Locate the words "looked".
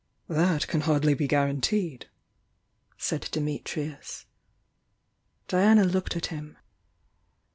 5.83-6.15